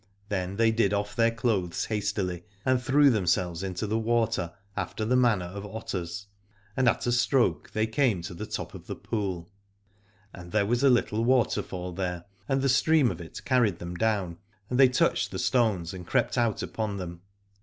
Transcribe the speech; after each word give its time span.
Then 0.29 0.55
they 0.55 0.71
did 0.71 0.95
off 0.95 1.15
their 1.15 1.29
clothes 1.29 1.85
hastily 1.85 2.43
and 2.65 2.81
threw 2.81 3.11
themselves 3.11 3.61
into 3.61 3.85
the 3.85 3.99
water 3.99 4.51
after 4.75 5.05
the 5.05 5.15
manner 5.15 5.45
of 5.45 5.63
otters, 5.63 6.25
and 6.75 6.89
at 6.89 7.05
a 7.05 7.11
stroke 7.11 7.69
they 7.73 7.85
came 7.85 8.23
to 8.23 8.33
the 8.33 8.47
top 8.47 8.73
of 8.73 8.87
the 8.87 8.95
pool. 8.95 9.47
And 10.33 10.51
there 10.51 10.65
was 10.65 10.81
a 10.83 10.89
little 10.89 11.23
waterfall 11.23 11.91
there, 11.93 12.25
and 12.49 12.63
the 12.63 12.67
stream 12.67 13.11
of 13.11 13.21
it 13.21 13.45
carried 13.45 13.77
them 13.77 13.93
down, 13.93 14.39
and 14.71 14.79
they 14.79 14.89
touched 14.89 15.29
the 15.29 15.37
stones 15.37 15.93
and 15.93 16.07
crept 16.07 16.35
out 16.35 16.63
upon 16.63 16.97
them. 16.97 17.21